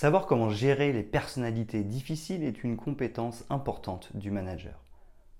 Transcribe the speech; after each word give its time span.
Savoir 0.00 0.26
comment 0.26 0.50
gérer 0.50 0.92
les 0.92 1.02
personnalités 1.02 1.82
difficiles 1.82 2.44
est 2.44 2.62
une 2.62 2.76
compétence 2.76 3.44
importante 3.50 4.16
du 4.16 4.30
manager. 4.30 4.84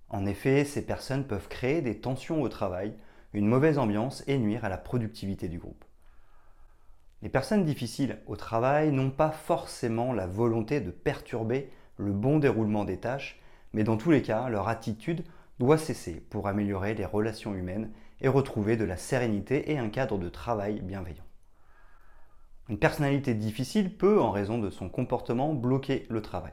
En 0.08 0.26
effet, 0.26 0.64
ces 0.64 0.84
personnes 0.84 1.28
peuvent 1.28 1.46
créer 1.46 1.80
des 1.80 2.00
tensions 2.00 2.42
au 2.42 2.48
travail, 2.48 2.92
une 3.34 3.46
mauvaise 3.46 3.78
ambiance 3.78 4.24
et 4.26 4.36
nuire 4.36 4.64
à 4.64 4.68
la 4.68 4.76
productivité 4.76 5.48
du 5.48 5.60
groupe. 5.60 5.84
Les 7.22 7.28
personnes 7.28 7.64
difficiles 7.64 8.18
au 8.26 8.34
travail 8.34 8.90
n'ont 8.90 9.12
pas 9.12 9.30
forcément 9.30 10.12
la 10.12 10.26
volonté 10.26 10.80
de 10.80 10.90
perturber 10.90 11.70
le 11.96 12.10
bon 12.10 12.40
déroulement 12.40 12.84
des 12.84 12.98
tâches, 12.98 13.40
mais 13.72 13.84
dans 13.84 13.96
tous 13.96 14.10
les 14.10 14.22
cas, 14.22 14.48
leur 14.48 14.66
attitude 14.66 15.22
doit 15.60 15.78
cesser 15.78 16.14
pour 16.30 16.48
améliorer 16.48 16.94
les 16.94 17.06
relations 17.06 17.54
humaines 17.54 17.92
et 18.20 18.26
retrouver 18.26 18.76
de 18.76 18.82
la 18.84 18.96
sérénité 18.96 19.70
et 19.70 19.78
un 19.78 19.88
cadre 19.88 20.18
de 20.18 20.28
travail 20.28 20.80
bienveillant. 20.80 21.27
Une 22.68 22.78
personnalité 22.78 23.32
difficile 23.32 23.96
peut, 23.96 24.20
en 24.20 24.30
raison 24.30 24.58
de 24.58 24.68
son 24.68 24.90
comportement, 24.90 25.54
bloquer 25.54 26.06
le 26.10 26.20
travail. 26.20 26.52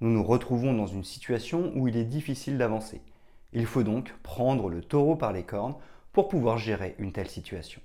Nous 0.00 0.10
nous 0.10 0.22
retrouvons 0.22 0.72
dans 0.72 0.86
une 0.86 1.02
situation 1.02 1.72
où 1.74 1.88
il 1.88 1.96
est 1.96 2.04
difficile 2.04 2.56
d'avancer. 2.56 3.02
Il 3.52 3.66
faut 3.66 3.82
donc 3.82 4.14
prendre 4.22 4.68
le 4.68 4.80
taureau 4.80 5.16
par 5.16 5.32
les 5.32 5.42
cornes 5.42 5.74
pour 6.12 6.28
pouvoir 6.28 6.56
gérer 6.56 6.94
une 6.98 7.12
telle 7.12 7.28
situation. 7.28 7.80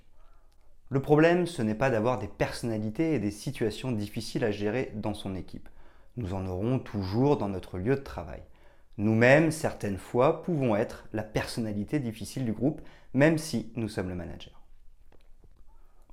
Le 0.89 1.01
problème, 1.01 1.47
ce 1.47 1.63
n'est 1.63 1.73
pas 1.73 1.89
d'avoir 1.89 2.19
des 2.19 2.27
personnalités 2.27 3.15
et 3.15 3.19
des 3.19 3.31
situations 3.31 3.91
difficiles 3.91 4.43
à 4.43 4.51
gérer 4.51 4.91
dans 4.93 5.15
son 5.15 5.35
équipe. 5.35 5.67
Nous 6.17 6.35
en 6.35 6.45
aurons 6.45 6.77
toujours 6.77 7.37
dans 7.37 7.49
notre 7.49 7.79
lieu 7.79 7.95
de 7.95 8.01
travail. 8.01 8.43
Nous-mêmes, 8.97 9.49
certaines 9.49 9.97
fois, 9.97 10.43
pouvons 10.43 10.75
être 10.75 11.05
la 11.13 11.23
personnalité 11.23 11.99
difficile 11.99 12.45
du 12.45 12.53
groupe, 12.53 12.81
même 13.15 13.39
si 13.39 13.73
nous 13.75 13.89
sommes 13.89 14.09
le 14.09 14.15
manager. 14.15 14.64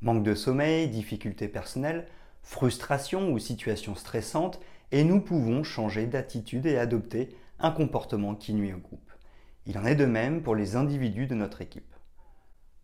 Manque 0.02 0.24
de 0.24 0.34
sommeil, 0.34 0.88
difficultés 0.88 1.46
personnelles, 1.46 2.06
frustration 2.42 3.30
ou 3.32 3.38
situation 3.38 3.94
stressante, 3.94 4.60
et 4.90 5.04
nous 5.04 5.20
pouvons 5.20 5.62
changer 5.62 6.06
d'attitude 6.06 6.66
et 6.66 6.76
adopter 6.76 7.28
un 7.60 7.70
comportement 7.70 8.34
qui 8.34 8.52
nuit 8.52 8.72
au 8.72 8.78
groupe. 8.78 9.12
Il 9.66 9.78
en 9.78 9.86
est 9.86 9.94
de 9.94 10.04
même 10.04 10.42
pour 10.42 10.56
les 10.56 10.74
individus 10.74 11.28
de 11.28 11.36
notre 11.36 11.62
équipe. 11.62 11.94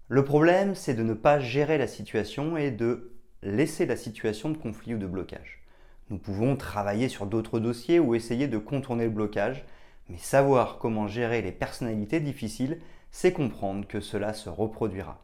Le 0.06 0.24
problème, 0.24 0.76
c'est 0.76 0.94
de 0.94 1.02
ne 1.02 1.12
pas 1.12 1.40
gérer 1.40 1.76
la 1.76 1.88
situation 1.88 2.56
et 2.56 2.70
de 2.70 3.10
laisser 3.42 3.84
la 3.84 3.96
situation 3.96 4.50
de 4.50 4.56
conflit 4.56 4.94
ou 4.94 4.98
de 4.98 5.06
blocage. 5.06 5.64
Nous 6.10 6.18
pouvons 6.18 6.54
travailler 6.54 7.08
sur 7.08 7.26
d'autres 7.26 7.58
dossiers 7.58 7.98
ou 7.98 8.14
essayer 8.14 8.46
de 8.46 8.58
contourner 8.58 9.04
le 9.04 9.10
blocage, 9.10 9.64
mais 10.08 10.18
savoir 10.18 10.78
comment 10.78 11.08
gérer 11.08 11.42
les 11.42 11.52
personnalités 11.52 12.20
difficiles, 12.20 12.80
c'est 13.10 13.32
comprendre 13.32 13.88
que 13.88 13.98
cela 13.98 14.32
se 14.34 14.48
reproduira. 14.48 15.20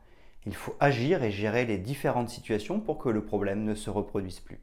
Il 0.47 0.55
faut 0.55 0.77
agir 0.81 1.23
et 1.23 1.31
gérer 1.31 1.65
les 1.65 1.79
différentes 1.79 2.29
situations 2.29 2.81
pour 2.81 2.99
que 2.99 3.09
le 3.09 3.25
problème 3.25 3.65
ne 3.65 3.75
se 3.75 3.91
reproduise 3.91 4.41
plus. 4.41 4.61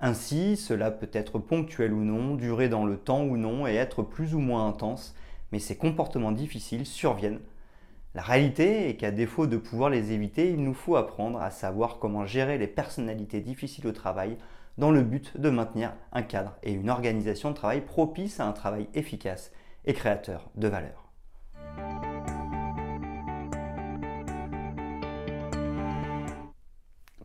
Ainsi, 0.00 0.56
cela 0.56 0.90
peut 0.90 1.10
être 1.12 1.38
ponctuel 1.38 1.92
ou 1.92 2.02
non, 2.02 2.34
durer 2.34 2.70
dans 2.70 2.86
le 2.86 2.96
temps 2.96 3.22
ou 3.22 3.36
non 3.36 3.66
et 3.66 3.74
être 3.74 4.02
plus 4.02 4.34
ou 4.34 4.38
moins 4.38 4.66
intense, 4.66 5.14
mais 5.52 5.58
ces 5.58 5.76
comportements 5.76 6.32
difficiles 6.32 6.86
surviennent. 6.86 7.40
La 8.14 8.22
réalité 8.22 8.88
est 8.88 8.96
qu'à 8.96 9.10
défaut 9.10 9.46
de 9.46 9.58
pouvoir 9.58 9.90
les 9.90 10.12
éviter, 10.12 10.50
il 10.50 10.64
nous 10.64 10.74
faut 10.74 10.96
apprendre 10.96 11.40
à 11.40 11.50
savoir 11.50 11.98
comment 11.98 12.24
gérer 12.24 12.56
les 12.56 12.66
personnalités 12.66 13.40
difficiles 13.40 13.86
au 13.86 13.92
travail 13.92 14.36
dans 14.78 14.90
le 14.90 15.02
but 15.02 15.38
de 15.38 15.50
maintenir 15.50 15.92
un 16.12 16.22
cadre 16.22 16.56
et 16.62 16.72
une 16.72 16.90
organisation 16.90 17.50
de 17.50 17.54
travail 17.54 17.82
propice 17.82 18.40
à 18.40 18.46
un 18.46 18.52
travail 18.52 18.88
efficace 18.94 19.52
et 19.84 19.92
créateur 19.92 20.48
de 20.56 20.68
valeur. 20.68 21.10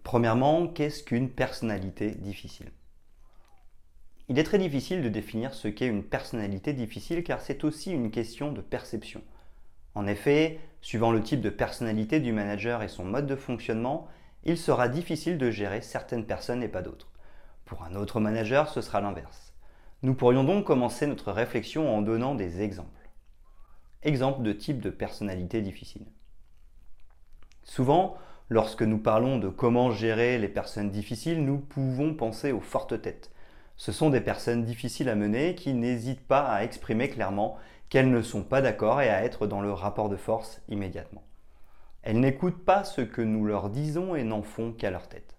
Premièrement, 0.06 0.68
qu'est-ce 0.68 1.02
qu'une 1.02 1.32
personnalité 1.32 2.12
difficile? 2.12 2.72
Il 4.30 4.38
est 4.38 4.44
très 4.44 4.60
difficile 4.60 5.02
de 5.02 5.10
définir 5.10 5.56
ce 5.56 5.68
qu'est 5.68 5.88
une 5.88 6.04
personnalité 6.04 6.74
difficile 6.74 7.24
car 7.24 7.42
c'est 7.42 7.64
aussi 7.64 7.92
une 7.92 8.12
question 8.12 8.52
de 8.52 8.62
perception. 8.62 9.24
En 9.96 10.06
effet, 10.06 10.60
suivant 10.80 11.12
le 11.12 11.24
type 11.24 11.42
de 11.42 11.50
personnalité 11.50 12.20
du 12.20 12.34
manager 12.34 12.84
et 12.84 12.88
son 12.88 13.04
mode 13.04 13.26
de 13.26 13.36
fonctionnement, 13.36 14.08
il 14.44 14.60
sera 14.60 14.90
difficile 14.90 15.40
de 15.40 15.50
gérer 15.50 15.82
certaines 15.82 16.28
personnes 16.28 16.62
et 16.62 16.70
pas 16.70 16.84
d'autres. 16.84 17.12
Pour 17.66 17.82
un 17.82 17.96
autre 17.96 18.20
manager, 18.20 18.70
ce 18.70 18.82
sera 18.82 19.02
l'inverse. 19.02 19.56
Nous 20.04 20.14
pourrions 20.14 20.44
donc 20.44 20.68
commencer 20.68 21.08
notre 21.08 21.32
réflexion 21.32 21.92
en 21.92 22.04
donnant 22.04 22.36
des 22.36 22.62
exemples. 22.62 23.10
Exemple 24.04 24.44
de 24.44 24.54
type 24.54 24.82
de 24.82 24.92
personnalité 24.92 25.64
difficile. 25.64 26.06
Souvent, 27.64 28.20
Lorsque 28.50 28.84
nous 28.84 29.00
parlons 29.00 29.40
de 29.40 29.50
comment 29.50 29.90
gérer 29.90 30.38
les 30.38 30.48
personnes 30.48 30.92
difficiles, 30.92 31.44
nous 31.44 31.58
pouvons 31.58 32.14
penser 32.14 32.52
aux 32.52 32.62
fortes 32.62 33.02
têtes. 33.02 33.32
Ce 33.76 33.92
sont 33.92 34.12
des 34.12 34.22
personnes 34.22 34.64
difficiles 34.64 35.10
à 35.10 35.16
mener 35.16 35.56
qui 35.56 35.74
n'hésitent 35.74 36.28
pas 36.28 36.46
à 36.46 36.64
exprimer 36.64 37.10
clairement 37.10 37.58
qu'elles 37.90 38.12
ne 38.12 38.22
sont 38.22 38.44
pas 38.44 38.62
d'accord 38.62 39.02
et 39.02 39.10
à 39.10 39.24
être 39.24 39.48
dans 39.48 39.62
le 39.62 39.74
rapport 39.74 40.10
de 40.10 40.16
force 40.16 40.62
immédiatement. 40.70 41.24
Elles 42.04 42.20
n'écoutent 42.20 42.64
pas 42.64 42.84
ce 42.84 43.02
que 43.02 43.24
nous 43.24 43.46
leur 43.46 43.72
disons 43.72 44.16
et 44.16 44.24
n'en 44.24 44.44
font 44.44 44.74
qu'à 44.74 44.92
leur 44.92 45.08
tête. 45.08 45.36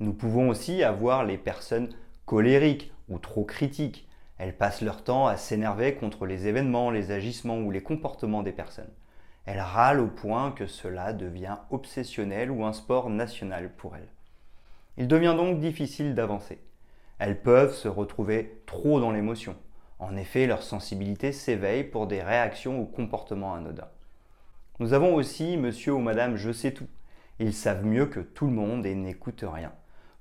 Nous 0.00 0.14
pouvons 0.14 0.48
aussi 0.48 0.82
avoir 0.82 1.26
les 1.26 1.36
personnes 1.36 1.90
colériques 2.24 2.92
ou 3.10 3.18
trop 3.18 3.44
critiques. 3.44 4.08
Elles 4.38 4.56
passent 4.56 4.80
leur 4.80 5.04
temps 5.04 5.26
à 5.26 5.36
s'énerver 5.36 5.94
contre 5.96 6.24
les 6.24 6.46
événements, 6.46 6.90
les 6.90 7.10
agissements 7.10 7.58
ou 7.58 7.70
les 7.70 7.82
comportements 7.82 8.42
des 8.42 8.52
personnes. 8.52 8.90
Elle 9.44 9.60
râle 9.60 9.98
au 9.98 10.06
point 10.06 10.52
que 10.52 10.66
cela 10.66 11.12
devient 11.12 11.56
obsessionnel 11.70 12.50
ou 12.50 12.64
un 12.64 12.72
sport 12.72 13.10
national 13.10 13.70
pour 13.70 13.96
elle. 13.96 14.08
Il 14.96 15.08
devient 15.08 15.34
donc 15.36 15.58
difficile 15.58 16.14
d'avancer. 16.14 16.60
Elles 17.18 17.40
peuvent 17.40 17.74
se 17.74 17.88
retrouver 17.88 18.62
trop 18.66 19.00
dans 19.00 19.10
l'émotion. 19.10 19.56
En 19.98 20.16
effet, 20.16 20.46
leur 20.46 20.62
sensibilité 20.62 21.32
s'éveille 21.32 21.84
pour 21.84 22.06
des 22.06 22.22
réactions 22.22 22.80
ou 22.80 22.86
comportements 22.86 23.54
anodins. 23.54 23.88
Nous 24.78 24.92
avons 24.92 25.14
aussi 25.14 25.56
monsieur 25.56 25.94
ou 25.94 26.00
madame 26.00 26.36
je 26.36 26.52
sais 26.52 26.72
tout. 26.72 26.88
Ils 27.38 27.54
savent 27.54 27.84
mieux 27.84 28.06
que 28.06 28.20
tout 28.20 28.46
le 28.46 28.52
monde 28.52 28.86
et 28.86 28.94
n'écoutent 28.94 29.44
rien. 29.46 29.72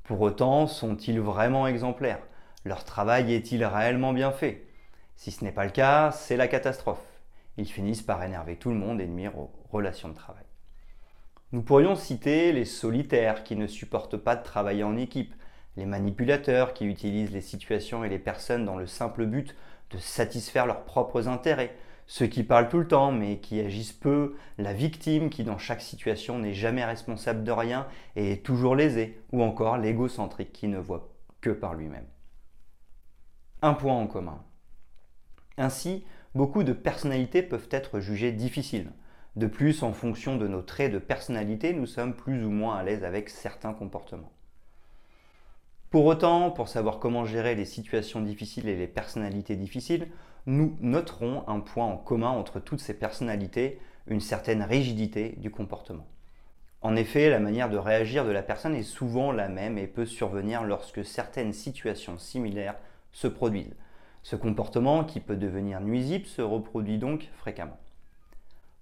Pour 0.04 0.22
autant, 0.22 0.66
sont-ils 0.66 1.20
vraiment 1.20 1.68
exemplaires? 1.68 2.22
Leur 2.66 2.86
travail 2.86 3.34
est-il 3.34 3.64
réellement 3.66 4.14
bien 4.14 4.32
fait? 4.32 4.68
Si 5.16 5.32
ce 5.32 5.44
n'est 5.44 5.52
pas 5.52 5.66
le 5.66 5.72
cas, 5.72 6.12
c'est 6.12 6.38
la 6.38 6.48
catastrophe 6.48 7.11
ils 7.62 7.72
finissent 7.72 8.02
par 8.02 8.24
énerver 8.24 8.56
tout 8.56 8.70
le 8.70 8.76
monde 8.76 9.00
et 9.00 9.08
nuire 9.08 9.38
aux 9.38 9.52
relations 9.72 10.10
de 10.10 10.16
travail. 10.16 10.44
Nous 11.52 11.62
pourrions 11.62 11.96
citer 11.96 12.52
les 12.54 12.66
solitaires 12.66 13.44
qui 13.44 13.56
ne 13.56 13.68
supportent 13.68 14.18
pas 14.18 14.36
de 14.36 14.44
travailler 14.44 14.84
en 14.84 14.98
équipe, 14.98 15.36
les 15.78 15.86
manipulateurs 15.86 16.74
qui 16.74 16.86
utilisent 16.86 17.32
les 17.32 17.42
situations 17.42 18.04
et 18.04 18.10
les 18.10 18.20
personnes 18.20 18.66
dans 18.66 18.78
le 18.78 18.88
simple 18.88 19.26
but 19.26 19.56
de 19.92 19.98
satisfaire 19.98 20.66
leurs 20.66 20.86
propres 20.86 21.28
intérêts, 21.28 21.76
ceux 22.08 22.28
qui 22.28 22.44
parlent 22.44 22.70
tout 22.70 22.80
le 22.80 22.88
temps 22.88 23.12
mais 23.12 23.38
qui 23.38 23.60
agissent 23.60 23.94
peu, 23.94 24.36
la 24.58 24.74
victime 24.74 25.30
qui 25.30 25.44
dans 25.44 25.58
chaque 25.58 25.82
situation 25.82 26.40
n'est 26.40 26.54
jamais 26.54 26.84
responsable 26.84 27.44
de 27.44 27.52
rien 27.52 27.88
et 28.16 28.32
est 28.32 28.46
toujours 28.46 28.76
lésée, 28.76 29.22
ou 29.32 29.44
encore 29.44 29.78
l'égocentrique 29.78 30.52
qui 30.52 30.68
ne 30.68 30.80
voit 30.80 31.10
que 31.42 31.52
par 31.52 31.76
lui-même. 31.76 32.08
Un 33.62 33.74
point 33.74 33.94
en 33.94 34.08
commun. 34.08 34.44
Ainsi, 35.58 36.04
beaucoup 36.36 36.64
de 36.64 36.74
personnalités 36.74 37.42
peuvent 37.42 37.70
être 37.72 38.00
jugées 38.00 38.32
difficiles. 38.32 38.92
De 39.36 39.48
plus, 39.48 39.84
en 39.84 39.94
fonction 39.94 40.36
de 40.36 40.48
nos 40.48 40.62
traits 40.62 40.92
de 40.92 41.00
personnalité, 41.00 41.74
nous 41.74 41.86
sommes 41.86 42.14
plus 42.14 42.46
ou 42.46 42.50
moins 42.50 42.76
à 42.76 42.84
l'aise 42.84 43.04
avec 43.04 43.30
certains 43.30 43.74
comportements. 43.74 44.32
Pour 45.90 46.06
autant, 46.06 46.52
pour 46.52 46.68
savoir 46.68 47.00
comment 47.00 47.26
gérer 47.26 47.56
les 47.56 47.66
situations 47.66 48.22
difficiles 48.22 48.70
et 48.70 48.78
les 48.78 48.88
personnalités 48.88 49.56
difficiles, 49.56 50.08
nous 50.46 50.78
noterons 50.80 51.44
un 51.48 51.60
point 51.60 51.86
en 51.86 51.98
commun 51.98 52.30
entre 52.30 52.60
toutes 52.60 52.80
ces 52.80 52.94
personnalités, 52.94 53.80
une 54.08 54.22
certaine 54.22 54.64
rigidité 54.64 55.36
du 55.38 55.52
comportement. 55.52 56.08
En 56.82 56.96
effet, 56.96 57.30
la 57.30 57.40
manière 57.40 57.70
de 57.70 57.78
réagir 57.78 58.26
de 58.26 58.32
la 58.32 58.42
personne 58.42 58.74
est 58.74 58.84
souvent 58.84 59.32
la 59.32 59.50
même 59.50 59.78
et 59.78 59.86
peut 59.86 60.06
survenir 60.06 60.64
lorsque 60.64 61.06
certaines 61.06 61.54
situations 61.54 62.18
similaires 62.18 62.78
se 63.12 63.28
produisent. 63.28 63.76
Ce 64.24 64.36
comportement, 64.36 65.04
qui 65.04 65.20
peut 65.20 65.36
devenir 65.36 65.82
nuisible, 65.82 66.26
se 66.26 66.42
reproduit 66.42 66.98
donc 66.98 67.30
fréquemment. 67.38 67.78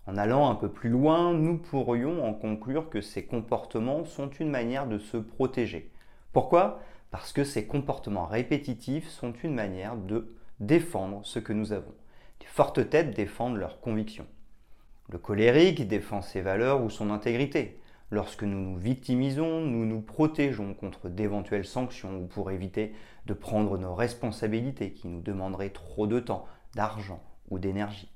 En 0.07 0.17
allant 0.17 0.49
un 0.49 0.55
peu 0.55 0.69
plus 0.69 0.89
loin, 0.89 1.33
nous 1.33 1.57
pourrions 1.57 2.25
en 2.25 2.33
conclure 2.33 2.89
que 2.89 2.99
ces 3.01 3.25
comportements 3.25 4.05
sont 4.05 4.29
une 4.29 4.49
manière 4.49 4.87
de 4.87 4.97
se 4.97 5.17
protéger. 5.17 5.91
Pourquoi? 6.33 6.81
Parce 7.11 7.31
que 7.31 7.43
ces 7.43 7.65
comportements 7.65 8.25
répétitifs 8.25 9.07
sont 9.07 9.33
une 9.43 9.53
manière 9.53 9.95
de 9.95 10.35
défendre 10.59 11.21
ce 11.23 11.39
que 11.39 11.53
nous 11.53 11.73
avons. 11.73 11.93
Les 12.41 12.47
fortes 12.47 12.89
têtes 12.89 13.15
défendent 13.15 13.57
leurs 13.57 13.79
convictions. 13.79 14.27
Le 15.09 15.17
colérique 15.17 15.87
défend 15.87 16.21
ses 16.21 16.41
valeurs 16.41 16.83
ou 16.83 16.89
son 16.89 17.09
intégrité. 17.09 17.79
Lorsque 18.11 18.43
nous 18.43 18.59
nous 18.59 18.77
victimisons, 18.77 19.61
nous 19.61 19.85
nous 19.85 20.01
protégeons 20.01 20.73
contre 20.73 21.09
d'éventuelles 21.09 21.65
sanctions 21.65 22.17
ou 22.17 22.25
pour 22.25 22.49
éviter 22.49 22.93
de 23.27 23.33
prendre 23.33 23.77
nos 23.77 23.93
responsabilités 23.93 24.93
qui 24.93 25.07
nous 25.07 25.21
demanderaient 25.21 25.69
trop 25.69 26.07
de 26.07 26.19
temps, 26.19 26.47
d'argent 26.75 27.21
ou 27.49 27.59
d'énergie. 27.59 28.11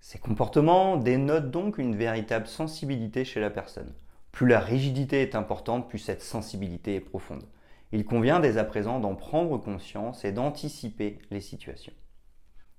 Ces 0.00 0.18
comportements 0.18 0.96
dénotent 0.96 1.50
donc 1.50 1.78
une 1.78 1.94
véritable 1.94 2.46
sensibilité 2.46 3.24
chez 3.24 3.38
la 3.38 3.50
personne. 3.50 3.94
Plus 4.32 4.46
la 4.46 4.60
rigidité 4.60 5.22
est 5.22 5.34
importante, 5.34 5.88
plus 5.88 5.98
cette 5.98 6.22
sensibilité 6.22 6.96
est 6.96 7.00
profonde. 7.00 7.46
Il 7.92 8.04
convient 8.04 8.40
dès 8.40 8.56
à 8.56 8.64
présent 8.64 9.00
d'en 9.00 9.14
prendre 9.14 9.58
conscience 9.58 10.24
et 10.24 10.32
d'anticiper 10.32 11.18
les 11.30 11.40
situations. 11.40 11.92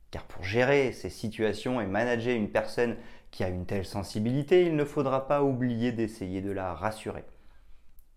Car 0.09 0.23
pour 0.25 0.43
gérer 0.43 0.91
ces 0.93 1.09
situations 1.09 1.79
et 1.79 1.85
manager 1.85 2.35
une 2.35 2.49
personne 2.49 2.97
qui 3.31 3.43
a 3.43 3.49
une 3.49 3.65
telle 3.65 3.85
sensibilité, 3.85 4.65
il 4.65 4.75
ne 4.75 4.85
faudra 4.85 5.27
pas 5.27 5.41
oublier 5.41 5.91
d'essayer 5.91 6.41
de 6.41 6.51
la 6.51 6.73
rassurer. 6.73 7.23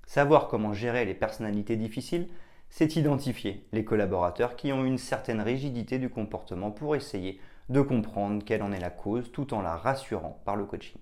Savoir 0.07 0.49
comment 0.49 0.73
gérer 0.73 1.05
les 1.05 1.15
personnalités 1.15 1.77
difficiles, 1.77 2.29
c'est 2.69 2.97
identifier 2.97 3.67
les 3.73 3.85
collaborateurs 3.85 4.57
qui 4.57 4.73
ont 4.73 4.85
une 4.85 4.99
certaine 4.99 5.41
rigidité 5.41 5.99
du 5.99 6.11
comportement 6.11 6.73
pour 6.73 6.97
essayer 6.97 7.41
de 7.69 7.81
comprendre 7.81 8.45
quelle 8.45 8.63
en 8.63 8.73
est 8.73 8.81
la 8.81 8.91
cause 8.91 9.31
tout 9.33 9.55
en 9.55 9.63
la 9.63 9.77
rassurant 9.77 10.43
par 10.45 10.57
le 10.57 10.65
coaching. 10.65 11.01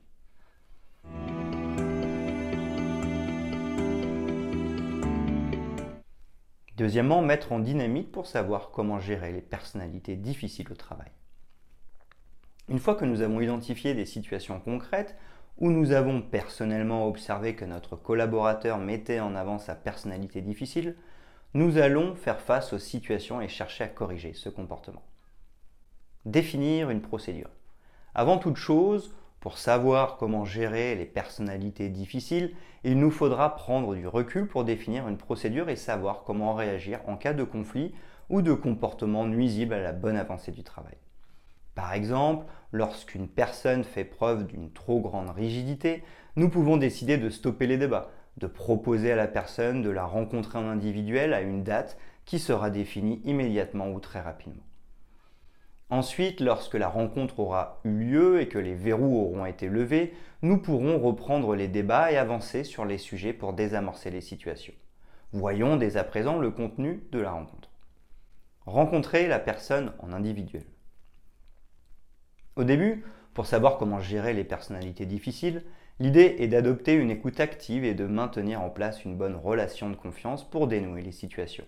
Deuxièmement, 6.77 7.23
mettre 7.23 7.53
en 7.53 7.59
dynamique 7.59 8.13
pour 8.13 8.27
savoir 8.27 8.71
comment 8.71 8.99
gérer 8.99 9.33
les 9.33 9.41
personnalités 9.41 10.17
difficiles 10.17 10.71
au 10.71 10.75
travail. 10.75 11.11
Une 12.73 12.79
fois 12.79 12.95
que 12.95 13.05
nous 13.05 13.21
avons 13.21 13.43
identifié 13.43 13.93
des 13.93 14.07
situations 14.07 14.59
concrètes 14.59 15.15
où 15.59 15.71
nous 15.71 15.93
avons 15.93 16.23
personnellement 16.23 17.07
observé 17.07 17.55
que 17.55 17.67
notre 17.67 17.97
collaborateur 17.97 18.79
mettait 18.79 19.21
en 19.21 19.35
avant 19.35 19.59
sa 19.59 19.75
personnalité 19.75 20.41
difficile, 20.41 20.97
nous 21.53 21.77
allons 21.77 22.15
faire 22.15 22.41
face 22.41 22.73
aux 22.73 22.79
situations 22.79 23.43
et 23.43 23.49
chercher 23.49 23.85
à 23.85 23.89
corriger 23.89 24.33
ce 24.33 24.49
comportement. 24.49 25.03
Définir 26.25 26.89
une 26.89 27.03
procédure. 27.03 27.51
Avant 28.15 28.39
toute 28.39 28.57
chose, 28.57 29.15
pour 29.41 29.59
savoir 29.59 30.17
comment 30.17 30.47
gérer 30.47 30.95
les 30.95 31.05
personnalités 31.05 31.91
difficiles, 31.91 32.55
il 32.85 32.99
nous 32.99 33.11
faudra 33.11 33.55
prendre 33.55 33.95
du 33.95 34.07
recul 34.07 34.49
pour 34.49 34.65
définir 34.65 35.09
une 35.09 35.19
procédure 35.19 35.69
et 35.69 35.77
savoir 35.77 36.23
comment 36.25 36.55
réagir 36.55 37.01
en 37.07 37.19
cas 37.19 37.35
de 37.35 37.45
conflit 37.45 37.95
ou 38.31 38.41
de 38.41 38.55
comportement 38.55 39.27
nuisible 39.27 39.75
à 39.75 39.83
la 39.83 39.93
bonne 39.93 40.17
avancée 40.17 40.53
du 40.53 40.63
travail. 40.63 40.97
Par 41.75 41.95
exemple, 41.95 42.47
lorsqu'une 42.71 43.29
personne 43.29 43.85
fait 43.85 44.05
preuve 44.05 44.47
d'une 44.47 44.73
trop 44.73 45.01
grande 45.01 45.31
rigidité, 45.31 46.03
nous 46.37 46.51
pouvons 46.51 46.77
décider 46.77 47.17
de 47.17 47.31
stopper 47.31 47.67
les 47.67 47.79
débats, 47.79 48.11
de 48.37 48.47
proposer 48.47 49.13
à 49.13 49.17
la 49.17 49.27
personne 49.27 49.83
de 49.83 49.91
la 49.91 50.05
rencontrer 50.05 50.59
en 50.59 50.69
individuel 50.69 51.33
à 51.35 51.41
une 51.41 51.63
date 51.63 51.99
qui 52.25 52.39
sera 52.39 52.71
définie 52.71 53.21
immédiatement 53.25 53.91
ou 53.91 54.01
très 54.01 54.21
rapidement. 54.21 54.63
Ensuite, 55.91 56.41
lorsque 56.41 56.75
la 56.75 56.89
rencontre 56.89 57.41
aura 57.41 57.81
eu 57.85 57.91
lieu 57.91 58.41
et 58.41 58.49
que 58.49 58.59
les 58.59 58.75
verrous 58.75 59.15
auront 59.15 59.45
été 59.45 59.69
levés, 59.69 60.15
nous 60.41 60.57
pourrons 60.57 60.99
reprendre 60.99 61.55
les 61.55 61.69
débats 61.69 62.11
et 62.11 62.17
avancer 62.17 62.65
sur 62.65 62.87
les 62.87 62.97
sujets 62.97 63.35
pour 63.35 63.53
désamorcer 63.53 64.11
les 64.11 64.23
situations. 64.23 64.73
Voyons 65.33 65.77
dès 65.77 65.99
à 65.99 66.05
présent 66.05 66.39
le 66.39 66.51
contenu 66.51 67.05
de 67.13 67.21
la 67.21 67.33
rencontre. 67.33 67.71
Rencontrer 68.65 69.29
la 69.29 69.39
personne 69.39 69.93
en 69.99 70.13
individuel. 70.13 70.65
Au 72.55 72.65
début, 72.65 73.03
pour 73.33 73.47
savoir 73.47 73.79
comment 73.79 74.01
gérer 74.01 74.35
les 74.35 74.45
personnalités 74.45 75.07
difficiles, 75.07 75.63
l'idée 76.01 76.37
est 76.39 76.49
d'adopter 76.49 76.93
une 76.93 77.11
écoute 77.11 77.41
active 77.41 77.83
et 77.83 77.95
de 77.95 78.05
maintenir 78.05 78.61
en 78.61 78.69
place 78.69 79.07
une 79.07 79.17
bonne 79.17 79.37
relation 79.37 79.89
de 79.89 79.97
confiance 79.97 80.49
pour 80.49 80.67
dénouer 80.67 81.01
les 81.01 81.13
situations. 81.13 81.65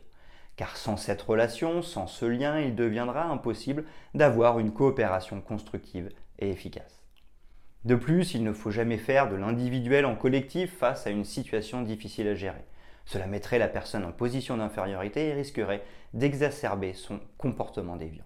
Car 0.56 0.76
sans 0.76 0.98
cette 0.98 1.22
relation, 1.22 1.81
sans 1.81 2.06
ce 2.06 2.26
lien, 2.26 2.60
il 2.60 2.75
deviendra 2.75 3.25
impossible 3.25 3.84
d'avoir 4.12 4.58
une 4.58 4.72
coopération 4.72 5.40
constructive 5.40 6.10
et 6.38 6.50
efficace. 6.50 7.02
De 7.86 7.94
plus, 7.94 8.34
il 8.34 8.44
ne 8.44 8.52
faut 8.52 8.70
jamais 8.70 8.98
faire 8.98 9.31
de 9.31 9.36
l'individuel 9.36 10.04
en 10.04 10.16
collectif 10.16 10.76
face 10.76 11.06
à 11.06 11.10
une 11.10 11.25
situation 11.25 11.81
difficile 11.81 12.28
à 12.28 12.34
gérer. 12.34 12.64
Cela 13.06 13.26
mettrait 13.26 13.58
la 13.58 13.69
personne 13.69 14.04
en 14.04 14.12
position 14.12 14.58
d'infériorité 14.58 15.28
et 15.28 15.34
risquerait 15.34 15.82
d'exacerber 16.12 16.92
son 16.92 17.20
comportement 17.38 17.96
déviant. 17.96 18.25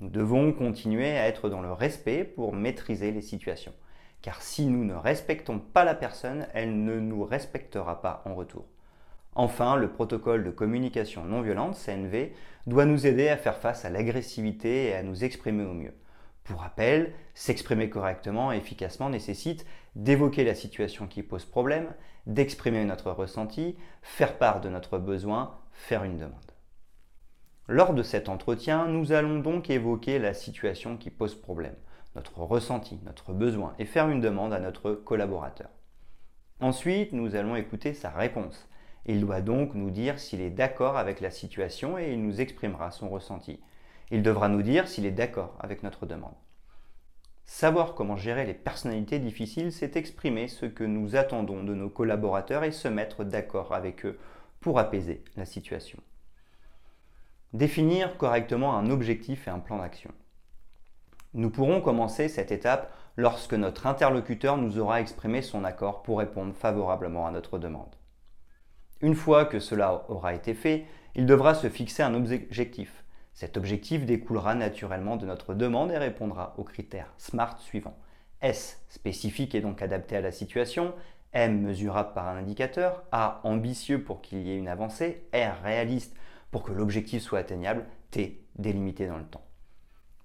Nous 0.00 0.10
devons 0.10 0.52
continuer 0.52 1.16
à 1.16 1.26
être 1.26 1.48
dans 1.48 1.62
le 1.62 1.72
respect 1.72 2.22
pour 2.22 2.52
maîtriser 2.52 3.12
les 3.12 3.22
situations. 3.22 3.72
Car 4.20 4.42
si 4.42 4.66
nous 4.66 4.84
ne 4.84 4.94
respectons 4.94 5.58
pas 5.58 5.84
la 5.84 5.94
personne, 5.94 6.46
elle 6.52 6.84
ne 6.84 7.00
nous 7.00 7.24
respectera 7.24 8.02
pas 8.02 8.22
en 8.26 8.34
retour. 8.34 8.66
Enfin, 9.34 9.76
le 9.76 9.90
protocole 9.90 10.44
de 10.44 10.50
communication 10.50 11.24
non 11.24 11.40
violente, 11.40 11.76
CNV, 11.76 12.32
doit 12.66 12.84
nous 12.84 13.06
aider 13.06 13.28
à 13.28 13.36
faire 13.36 13.56
face 13.56 13.84
à 13.84 13.90
l'agressivité 13.90 14.86
et 14.86 14.94
à 14.94 15.02
nous 15.02 15.24
exprimer 15.24 15.64
au 15.64 15.74
mieux. 15.74 15.94
Pour 16.44 16.60
rappel, 16.60 17.12
s'exprimer 17.34 17.90
correctement 17.90 18.52
et 18.52 18.56
efficacement 18.56 19.10
nécessite 19.10 19.66
d'évoquer 19.94 20.44
la 20.44 20.54
situation 20.54 21.06
qui 21.06 21.22
pose 21.22 21.44
problème, 21.44 21.88
d'exprimer 22.26 22.84
notre 22.84 23.10
ressenti, 23.10 23.76
faire 24.02 24.38
part 24.38 24.60
de 24.60 24.68
notre 24.68 24.98
besoin, 24.98 25.58
faire 25.72 26.04
une 26.04 26.18
demande. 26.18 26.55
Lors 27.68 27.94
de 27.94 28.04
cet 28.04 28.28
entretien, 28.28 28.86
nous 28.86 29.10
allons 29.10 29.40
donc 29.40 29.70
évoquer 29.70 30.20
la 30.20 30.34
situation 30.34 30.96
qui 30.96 31.10
pose 31.10 31.34
problème, 31.34 31.74
notre 32.14 32.38
ressenti, 32.38 33.00
notre 33.04 33.32
besoin 33.32 33.74
et 33.80 33.86
faire 33.86 34.08
une 34.08 34.20
demande 34.20 34.52
à 34.52 34.60
notre 34.60 34.92
collaborateur. 34.92 35.68
Ensuite, 36.60 37.12
nous 37.12 37.34
allons 37.34 37.56
écouter 37.56 37.92
sa 37.92 38.10
réponse. 38.10 38.68
Il 39.04 39.20
doit 39.20 39.40
donc 39.40 39.74
nous 39.74 39.90
dire 39.90 40.20
s'il 40.20 40.42
est 40.42 40.50
d'accord 40.50 40.96
avec 40.96 41.20
la 41.20 41.32
situation 41.32 41.98
et 41.98 42.12
il 42.12 42.22
nous 42.22 42.40
exprimera 42.40 42.92
son 42.92 43.08
ressenti. 43.08 43.58
Il 44.12 44.22
devra 44.22 44.48
nous 44.48 44.62
dire 44.62 44.86
s'il 44.86 45.04
est 45.04 45.10
d'accord 45.10 45.56
avec 45.58 45.82
notre 45.82 46.06
demande. 46.06 46.34
Savoir 47.46 47.94
comment 47.94 48.16
gérer 48.16 48.46
les 48.46 48.54
personnalités 48.54 49.18
difficiles, 49.18 49.72
c'est 49.72 49.96
exprimer 49.96 50.46
ce 50.46 50.66
que 50.66 50.84
nous 50.84 51.16
attendons 51.16 51.64
de 51.64 51.74
nos 51.74 51.90
collaborateurs 51.90 52.62
et 52.62 52.70
se 52.70 52.86
mettre 52.86 53.24
d'accord 53.24 53.74
avec 53.74 54.06
eux 54.06 54.20
pour 54.60 54.78
apaiser 54.78 55.24
la 55.36 55.44
situation. 55.44 56.00
Définir 57.56 58.18
correctement 58.18 58.76
un 58.76 58.90
objectif 58.90 59.48
et 59.48 59.50
un 59.50 59.60
plan 59.60 59.78
d'action. 59.78 60.10
Nous 61.32 61.48
pourrons 61.48 61.80
commencer 61.80 62.28
cette 62.28 62.52
étape 62.52 62.92
lorsque 63.16 63.54
notre 63.54 63.86
interlocuteur 63.86 64.58
nous 64.58 64.78
aura 64.78 65.00
exprimé 65.00 65.40
son 65.40 65.64
accord 65.64 66.02
pour 66.02 66.18
répondre 66.18 66.54
favorablement 66.54 67.26
à 67.26 67.30
notre 67.30 67.56
demande. 67.56 67.96
Une 69.00 69.14
fois 69.14 69.46
que 69.46 69.58
cela 69.58 70.04
aura 70.10 70.34
été 70.34 70.52
fait, 70.52 70.84
il 71.14 71.24
devra 71.24 71.54
se 71.54 71.70
fixer 71.70 72.02
un 72.02 72.12
objectif. 72.12 73.04
Cet 73.32 73.56
objectif 73.56 74.04
découlera 74.04 74.54
naturellement 74.54 75.16
de 75.16 75.24
notre 75.24 75.54
demande 75.54 75.92
et 75.92 75.96
répondra 75.96 76.52
aux 76.58 76.64
critères 76.64 77.14
SMART 77.16 77.58
suivants. 77.62 77.96
S 78.42 78.84
spécifique 78.90 79.54
et 79.54 79.62
donc 79.62 79.80
adapté 79.80 80.14
à 80.14 80.20
la 80.20 80.30
situation, 80.30 80.92
M 81.32 81.62
mesurable 81.62 82.12
par 82.12 82.28
un 82.28 82.36
indicateur, 82.36 83.04
A 83.12 83.40
ambitieux 83.44 84.04
pour 84.04 84.20
qu'il 84.20 84.42
y 84.42 84.50
ait 84.50 84.58
une 84.58 84.68
avancée, 84.68 85.26
R 85.32 85.62
réaliste 85.64 86.14
pour 86.50 86.62
que 86.62 86.72
l'objectif 86.72 87.22
soit 87.22 87.38
atteignable, 87.38 87.84
T 88.10 88.46
délimité 88.58 89.06
dans 89.06 89.18
le 89.18 89.24
temps. 89.24 89.44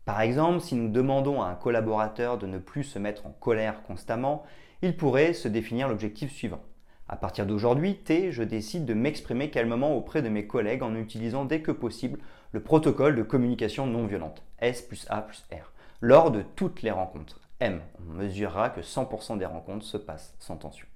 Par 0.05 0.21
exemple, 0.21 0.61
si 0.61 0.75
nous 0.75 0.89
demandons 0.89 1.41
à 1.41 1.47
un 1.47 1.55
collaborateur 1.55 2.37
de 2.37 2.47
ne 2.47 2.57
plus 2.57 2.83
se 2.83 2.99
mettre 2.99 3.25
en 3.25 3.31
colère 3.31 3.83
constamment, 3.83 4.43
il 4.81 4.97
pourrait 4.97 5.33
se 5.33 5.47
définir 5.47 5.87
l'objectif 5.87 6.31
suivant. 6.31 6.61
À 7.07 7.17
partir 7.17 7.45
d'aujourd'hui, 7.45 7.97
T, 7.97 8.31
je 8.31 8.41
décide 8.41 8.85
de 8.85 8.93
m'exprimer 8.93 9.49
calmement 9.49 9.95
auprès 9.95 10.21
de 10.21 10.29
mes 10.29 10.47
collègues 10.47 10.81
en 10.81 10.95
utilisant 10.95 11.45
dès 11.45 11.61
que 11.61 11.71
possible 11.71 12.19
le 12.51 12.61
protocole 12.63 13.15
de 13.15 13.23
communication 13.23 13.85
non 13.85 14.07
violente, 14.07 14.43
S 14.59 14.81
plus 14.81 15.05
A 15.09 15.21
plus 15.21 15.45
R, 15.51 15.71
lors 15.99 16.31
de 16.31 16.41
toutes 16.55 16.81
les 16.81 16.91
rencontres. 16.91 17.41
M, 17.59 17.81
on 17.99 18.13
mesurera 18.13 18.69
que 18.69 18.81
100% 18.81 19.37
des 19.37 19.45
rencontres 19.45 19.85
se 19.85 19.97
passent 19.97 20.35
sans 20.39 20.57
tension. 20.57 20.87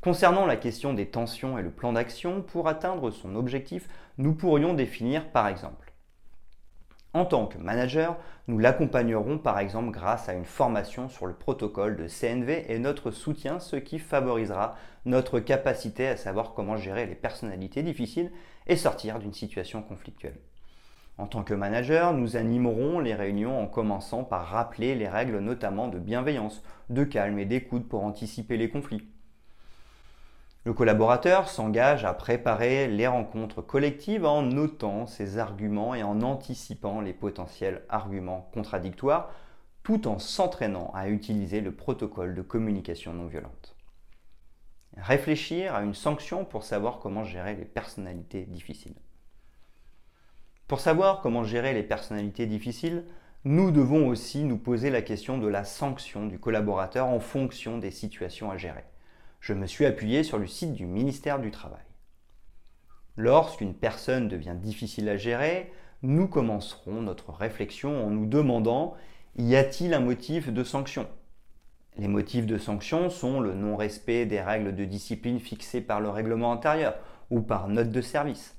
Concernant 0.00 0.46
la 0.46 0.56
question 0.56 0.94
des 0.94 1.08
tensions 1.08 1.58
et 1.58 1.62
le 1.62 1.72
plan 1.72 1.92
d'action, 1.92 2.40
pour 2.40 2.68
atteindre 2.68 3.10
son 3.10 3.34
objectif, 3.34 3.88
nous 4.16 4.32
pourrions 4.32 4.72
définir 4.72 5.28
par 5.32 5.48
exemple. 5.48 5.92
En 7.14 7.24
tant 7.24 7.46
que 7.46 7.58
manager, 7.58 8.16
nous 8.46 8.60
l'accompagnerons 8.60 9.38
par 9.38 9.58
exemple 9.58 9.90
grâce 9.90 10.28
à 10.28 10.34
une 10.34 10.44
formation 10.44 11.08
sur 11.08 11.26
le 11.26 11.34
protocole 11.34 11.96
de 11.96 12.06
CNV 12.06 12.66
et 12.72 12.78
notre 12.78 13.10
soutien, 13.10 13.58
ce 13.58 13.74
qui 13.74 13.98
favorisera 13.98 14.76
notre 15.04 15.40
capacité 15.40 16.06
à 16.06 16.16
savoir 16.16 16.54
comment 16.54 16.76
gérer 16.76 17.06
les 17.06 17.16
personnalités 17.16 17.82
difficiles 17.82 18.30
et 18.68 18.76
sortir 18.76 19.18
d'une 19.18 19.34
situation 19.34 19.82
conflictuelle. 19.82 20.38
En 21.16 21.26
tant 21.26 21.42
que 21.42 21.54
manager, 21.54 22.14
nous 22.14 22.36
animerons 22.36 23.00
les 23.00 23.14
réunions 23.14 23.60
en 23.60 23.66
commençant 23.66 24.22
par 24.22 24.46
rappeler 24.46 24.94
les 24.94 25.08
règles 25.08 25.40
notamment 25.40 25.88
de 25.88 25.98
bienveillance, 25.98 26.62
de 26.88 27.02
calme 27.02 27.40
et 27.40 27.46
d'écoute 27.46 27.88
pour 27.88 28.04
anticiper 28.04 28.56
les 28.56 28.70
conflits. 28.70 29.08
Le 30.68 30.74
collaborateur 30.74 31.48
s'engage 31.48 32.04
à 32.04 32.12
préparer 32.12 32.88
les 32.88 33.06
rencontres 33.06 33.62
collectives 33.62 34.26
en 34.26 34.42
notant 34.42 35.06
ses 35.06 35.38
arguments 35.38 35.94
et 35.94 36.02
en 36.02 36.20
anticipant 36.20 37.00
les 37.00 37.14
potentiels 37.14 37.86
arguments 37.88 38.50
contradictoires, 38.52 39.30
tout 39.82 40.06
en 40.06 40.18
s'entraînant 40.18 40.92
à 40.94 41.08
utiliser 41.08 41.62
le 41.62 41.72
protocole 41.72 42.34
de 42.34 42.42
communication 42.42 43.14
non 43.14 43.28
violente. 43.28 43.76
Réfléchir 44.98 45.74
à 45.74 45.80
une 45.80 45.94
sanction 45.94 46.44
pour 46.44 46.64
savoir 46.64 46.98
comment 46.98 47.24
gérer 47.24 47.54
les 47.54 47.64
personnalités 47.64 48.44
difficiles. 48.44 48.96
Pour 50.66 50.80
savoir 50.80 51.22
comment 51.22 51.44
gérer 51.44 51.72
les 51.72 51.82
personnalités 51.82 52.44
difficiles, 52.44 53.06
nous 53.44 53.70
devons 53.70 54.06
aussi 54.06 54.44
nous 54.44 54.58
poser 54.58 54.90
la 54.90 55.00
question 55.00 55.38
de 55.38 55.48
la 55.48 55.64
sanction 55.64 56.26
du 56.26 56.38
collaborateur 56.38 57.06
en 57.06 57.20
fonction 57.20 57.78
des 57.78 57.90
situations 57.90 58.50
à 58.50 58.58
gérer. 58.58 58.84
Je 59.40 59.52
me 59.52 59.66
suis 59.66 59.86
appuyé 59.86 60.24
sur 60.24 60.38
le 60.38 60.46
site 60.46 60.74
du 60.74 60.86
ministère 60.86 61.38
du 61.38 61.50
Travail. 61.50 61.84
Lorsqu'une 63.16 63.74
personne 63.74 64.28
devient 64.28 64.56
difficile 64.56 65.08
à 65.08 65.16
gérer, 65.16 65.72
nous 66.02 66.28
commencerons 66.28 67.02
notre 67.02 67.32
réflexion 67.32 68.06
en 68.06 68.10
nous 68.10 68.26
demandant 68.26 68.94
y 69.36 69.56
a-t-il 69.56 69.94
un 69.94 70.00
motif 70.00 70.52
de 70.52 70.64
sanction? 70.64 71.06
Les 71.96 72.08
motifs 72.08 72.46
de 72.46 72.58
sanction 72.58 73.10
sont 73.10 73.40
le 73.40 73.54
non-respect 73.54 74.24
des 74.26 74.40
règles 74.40 74.74
de 74.74 74.84
discipline 74.84 75.40
fixées 75.40 75.80
par 75.80 76.00
le 76.00 76.08
règlement 76.08 76.52
intérieur 76.52 76.94
ou 77.30 77.40
par 77.40 77.68
note 77.68 77.90
de 77.90 78.00
service, 78.00 78.56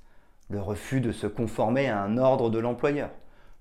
le 0.50 0.60
refus 0.60 1.00
de 1.00 1.14
se 1.14 1.28
conformer 1.28 1.88
à 1.88 2.02
un 2.02 2.18
ordre 2.18 2.50
de 2.50 2.60
l'employeur, 2.60 3.12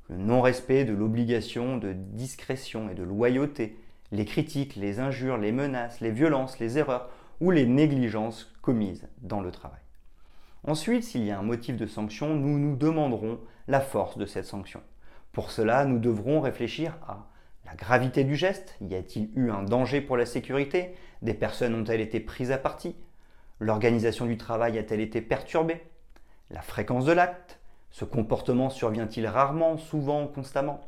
le 0.08 0.16
non-respect 0.16 0.84
de 0.84 0.94
l'obligation 0.94 1.76
de 1.76 1.92
discrétion 1.92 2.90
et 2.90 2.94
de 2.94 3.04
loyauté, 3.04 3.78
les 4.12 4.24
critiques, 4.24 4.76
les 4.76 5.00
injures, 5.00 5.36
les 5.36 5.52
menaces, 5.52 6.00
les 6.00 6.10
violences, 6.10 6.58
les 6.58 6.78
erreurs 6.78 7.10
ou 7.40 7.50
les 7.50 7.66
négligences 7.66 8.52
commises 8.62 9.08
dans 9.22 9.40
le 9.40 9.50
travail. 9.50 9.80
Ensuite, 10.64 11.04
s'il 11.04 11.24
y 11.24 11.30
a 11.30 11.38
un 11.38 11.42
motif 11.42 11.76
de 11.76 11.86
sanction, 11.86 12.34
nous 12.34 12.58
nous 12.58 12.76
demanderons 12.76 13.38
la 13.68 13.80
force 13.80 14.18
de 14.18 14.26
cette 14.26 14.44
sanction. 14.44 14.82
Pour 15.32 15.50
cela, 15.50 15.84
nous 15.84 15.98
devrons 15.98 16.40
réfléchir 16.40 16.96
à 17.06 17.28
la 17.64 17.74
gravité 17.74 18.24
du 18.24 18.34
geste. 18.34 18.76
Y 18.80 18.94
a-t-il 18.94 19.30
eu 19.36 19.50
un 19.50 19.62
danger 19.62 20.00
pour 20.00 20.16
la 20.16 20.26
sécurité? 20.26 20.94
Des 21.22 21.34
personnes 21.34 21.74
ont-elles 21.74 22.00
été 22.00 22.18
prises 22.18 22.50
à 22.50 22.58
partie? 22.58 22.96
L'organisation 23.60 24.26
du 24.26 24.36
travail 24.36 24.78
a-t-elle 24.78 25.00
été 25.00 25.20
perturbée? 25.20 25.82
La 26.50 26.62
fréquence 26.62 27.04
de 27.04 27.12
l'acte? 27.12 27.60
Ce 27.90 28.04
comportement 28.04 28.70
survient-il 28.70 29.26
rarement, 29.26 29.76
souvent, 29.76 30.26
constamment? 30.26 30.80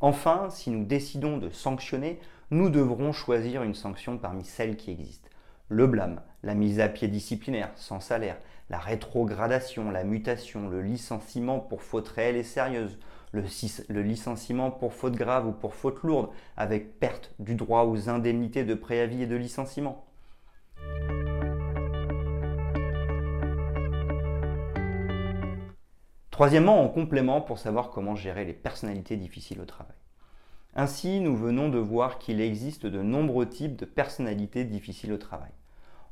Enfin, 0.00 0.48
si 0.50 0.70
nous 0.70 0.84
décidons 0.84 1.36
de 1.36 1.50
sanctionner, 1.50 2.18
nous 2.52 2.68
devrons 2.68 3.12
choisir 3.12 3.62
une 3.62 3.74
sanction 3.74 4.18
parmi 4.18 4.44
celles 4.44 4.76
qui 4.76 4.90
existent. 4.90 5.28
Le 5.68 5.86
blâme, 5.86 6.20
la 6.42 6.54
mise 6.54 6.80
à 6.80 6.88
pied 6.88 7.06
disciplinaire 7.06 7.70
sans 7.76 8.00
salaire, 8.00 8.38
la 8.70 8.78
rétrogradation, 8.78 9.92
la 9.92 10.02
mutation, 10.02 10.68
le 10.68 10.82
licenciement 10.82 11.60
pour 11.60 11.82
faute 11.82 12.08
réelle 12.08 12.34
et 12.34 12.42
sérieuse, 12.42 12.98
le, 13.32 14.02
licenciement 14.02 14.72
pour 14.72 14.92
faute 14.92 15.14
grave 15.14 15.46
ou 15.46 15.52
pour 15.52 15.74
faute 15.74 16.02
lourde, 16.02 16.30
avec 16.56 16.98
perte 16.98 17.32
du 17.38 17.54
droit 17.54 17.84
aux 17.84 18.08
indemnités 18.08 18.64
de 18.64 18.74
préavis 18.74 19.22
et 19.22 19.26
de 19.28 19.36
licenciement. 19.36 20.04
Troisièmement, 26.32 26.82
en 26.82 26.88
complément 26.88 27.40
pour 27.40 27.60
savoir 27.60 27.90
comment 27.90 28.16
gérer 28.16 28.44
les 28.44 28.54
personnalités 28.54 29.16
difficiles 29.16 29.60
au 29.60 29.66
travail. 29.66 29.99
Ainsi, 30.74 31.20
nous 31.20 31.36
venons 31.36 31.68
de 31.68 31.78
voir 31.78 32.18
qu'il 32.18 32.40
existe 32.40 32.86
de 32.86 33.02
nombreux 33.02 33.48
types 33.48 33.76
de 33.76 33.84
personnalités 33.84 34.64
difficiles 34.64 35.12
au 35.12 35.18
travail. 35.18 35.50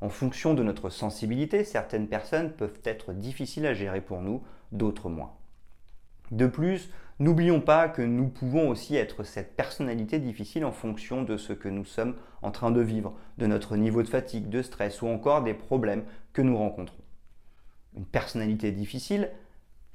En 0.00 0.09
fonction 0.09 0.55
de 0.55 0.62
notre 0.62 0.91
sensibilité, 0.91 1.65
certaines 1.65 2.09
personnes 2.09 2.53
peuvent 2.53 2.81
être 2.85 3.12
difficiles 3.12 3.67
à 3.67 3.75
gérer 3.75 4.00
pour 4.00 4.21
nous, 4.21 4.43
d'autres 4.73 5.09
moins. 5.09 5.33
De 6.31 6.47
plus, 6.47 6.91
n'oublions 7.21 7.61
pas 7.61 7.88
que 7.88 8.03
nous 8.03 8.29
pouvons 8.29 8.69
aussi 8.69 8.97
être 8.97 9.23
cette 9.23 9.57
personnalité 9.57 10.19
difficile 10.19 10.65
en 10.65 10.73
fonction 10.73 11.23
de 11.23 11.37
ce 11.37 11.53
que 11.53 11.69
nous 11.69 11.85
sommes 11.85 12.17
en 12.43 12.50
train 12.50 12.71
de 12.71 12.81
vivre, 12.81 13.15
de 13.38 13.47
notre 13.47 13.77
niveau 13.77 14.03
de 14.03 14.09
fatigue, 14.09 14.49
de 14.49 14.62
stress 14.62 15.03
ou 15.03 15.07
encore 15.07 15.43
des 15.43 15.55
problèmes 15.55 16.05
que 16.33 16.43
nous 16.43 16.57
rencontrons. 16.57 17.03
Une 17.97 18.07
personnalité 18.07 18.71
difficile 18.71 19.31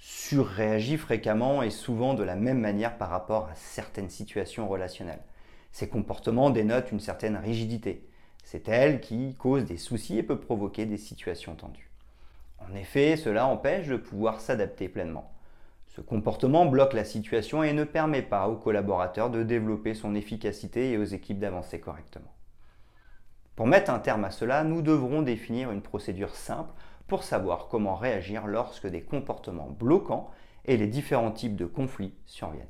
surréagit 0.06 0.98
fréquemment 0.98 1.64
et 1.64 1.70
souvent 1.70 2.14
de 2.14 2.24
la 2.24 2.36
même 2.36 2.60
manière 2.60 2.98
par 2.98 3.08
rapport 3.08 3.48
à 3.48 3.56
certaines 3.56 4.10
situations 4.10 4.68
relationnelles. 4.68 5.24
Ces 5.72 5.88
comportements 5.88 6.50
dénotent 6.50 6.92
une 6.92 7.00
certaine 7.00 7.38
rigidité. 7.38 8.06
C'est 8.44 8.68
elle 8.68 9.00
qui 9.00 9.34
cause 9.36 9.64
des 9.64 9.78
soucis 9.78 10.18
et 10.18 10.24
peut 10.24 10.42
provoquer 10.42 10.86
des 10.86 10.98
situations 10.98 11.56
tendues. 11.56 11.90
En 12.60 12.76
effet, 12.76 13.16
cela 13.16 13.48
empêche 13.48 13.88
de 13.88 13.96
pouvoir 13.96 14.42
s'adapter 14.42 14.90
pleinement. 14.90 15.32
Ce 15.88 16.02
comportement 16.02 16.66
bloque 16.66 16.94
la 16.94 17.06
situation 17.06 17.64
et 17.64 17.72
ne 17.72 17.86
permet 17.86 18.24
pas 18.24 18.50
aux 18.50 18.58
collaborateurs 18.58 19.30
de 19.30 19.42
développer 19.42 19.94
son 19.94 20.16
efficacité 20.16 20.92
et 20.92 20.98
aux 20.98 21.06
équipes 21.06 21.40
d'avancer 21.40 21.80
correctement. 21.80 22.34
Pour 23.56 23.68
mettre 23.68 23.90
un 23.90 24.00
terme 24.00 24.26
à 24.26 24.32
cela, 24.32 24.66
nous 24.66 24.82
devrons 24.82 25.22
définir 25.22 25.72
une 25.72 25.82
procédure 25.82 26.36
simple 26.36 26.74
pour 27.08 27.24
savoir 27.24 27.68
comment 27.70 27.96
réagir 27.96 28.48
lorsque 28.48 28.88
des 28.88 29.02
comportements 29.02 29.70
bloquants 29.70 30.30
et 30.66 30.78
les 30.78 30.88
différents 30.88 31.32
types 31.32 31.56
de 31.56 31.66
conflits 31.66 32.14
surviennent. 32.26 32.68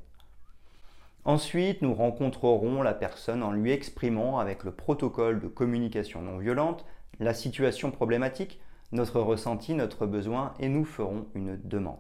Ensuite, 1.26 1.82
nous 1.82 1.94
rencontrerons 1.94 2.82
la 2.82 2.94
personne 2.94 3.44
en 3.44 3.52
lui 3.52 3.72
exprimant 3.72 4.40
avec 4.40 4.64
le 4.64 4.72
protocole 4.72 5.40
de 5.40 5.48
communication 5.48 6.22
non 6.22 6.38
violente 6.38 6.86
la 7.20 7.34
situation 7.34 7.92
problématique, 7.92 8.60
notre 8.92 9.22
ressenti, 9.22 9.74
notre 9.74 10.06
besoin 10.06 10.54
et 10.60 10.68
nous 10.68 10.84
ferons 10.84 11.28
une 11.34 11.60
demande. 11.64 12.00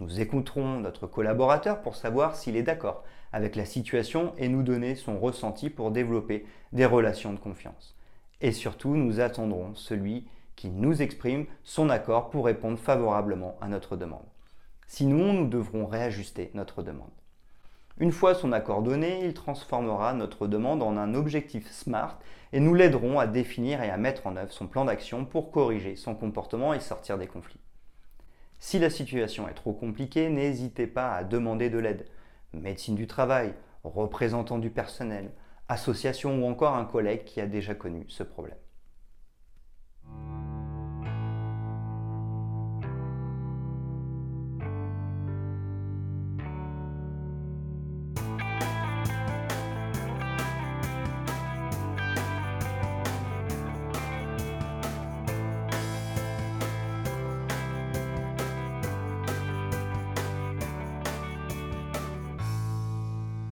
Nous 0.00 0.20
écouterons 0.20 0.80
notre 0.80 1.06
collaborateur 1.06 1.80
pour 1.80 1.96
savoir 1.96 2.36
s'il 2.36 2.56
est 2.56 2.62
d'accord 2.62 3.04
avec 3.32 3.56
la 3.56 3.64
situation 3.64 4.32
et 4.38 4.48
nous 4.48 4.62
donner 4.62 4.94
son 4.94 5.18
ressenti 5.18 5.70
pour 5.70 5.90
développer 5.90 6.46
des 6.72 6.86
relations 6.86 7.32
de 7.32 7.38
confiance. 7.38 7.96
Et 8.40 8.52
surtout, 8.52 8.94
nous 8.94 9.20
attendrons 9.20 9.74
celui 9.74 10.26
qui 10.56 10.68
nous 10.68 11.02
exprime 11.02 11.46
son 11.62 11.90
accord 11.90 12.30
pour 12.30 12.46
répondre 12.46 12.78
favorablement 12.78 13.56
à 13.60 13.68
notre 13.68 13.96
demande. 13.96 14.26
Sinon, 14.86 15.32
nous 15.32 15.48
devrons 15.48 15.86
réajuster 15.86 16.50
notre 16.54 16.82
demande. 16.82 17.10
Une 17.98 18.12
fois 18.12 18.34
son 18.34 18.50
accord 18.50 18.82
donné, 18.82 19.24
il 19.24 19.34
transformera 19.34 20.14
notre 20.14 20.48
demande 20.48 20.82
en 20.82 20.96
un 20.96 21.14
objectif 21.14 21.70
SMART 21.70 22.18
et 22.52 22.58
nous 22.58 22.74
l'aiderons 22.74 23.20
à 23.20 23.28
définir 23.28 23.82
et 23.82 23.90
à 23.90 23.96
mettre 23.96 24.26
en 24.26 24.36
œuvre 24.36 24.52
son 24.52 24.66
plan 24.66 24.84
d'action 24.84 25.24
pour 25.24 25.52
corriger 25.52 25.94
son 25.94 26.16
comportement 26.16 26.74
et 26.74 26.80
sortir 26.80 27.18
des 27.18 27.28
conflits. 27.28 27.60
Si 28.58 28.80
la 28.80 28.90
situation 28.90 29.48
est 29.48 29.54
trop 29.54 29.72
compliquée, 29.72 30.28
n'hésitez 30.28 30.88
pas 30.88 31.12
à 31.12 31.22
demander 31.22 31.70
de 31.70 31.78
l'aide. 31.78 32.06
Médecine 32.52 32.94
du 32.94 33.06
travail, 33.06 33.54
représentant 33.84 34.58
du 34.58 34.70
personnel, 34.70 35.30
association 35.68 36.42
ou 36.42 36.46
encore 36.46 36.74
un 36.74 36.84
collègue 36.84 37.24
qui 37.24 37.40
a 37.40 37.46
déjà 37.46 37.74
connu 37.74 38.06
ce 38.08 38.22
problème. 38.22 38.56